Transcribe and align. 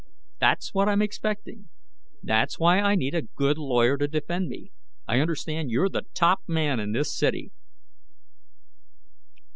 That's 0.39 0.73
what 0.73 0.89
I'm 0.89 1.03
expecting. 1.03 1.69
That's 2.23 2.57
why 2.57 2.79
I 2.79 2.95
need 2.95 3.13
a 3.13 3.21
good 3.21 3.59
lawyer 3.59 3.99
to 3.99 4.07
defend 4.07 4.47
me. 4.47 4.71
I 5.07 5.19
understand 5.19 5.69
you're 5.69 5.89
the 5.89 6.05
top 6.15 6.39
man 6.47 6.79
in 6.79 6.91
this 6.91 7.15
city." 7.15 7.51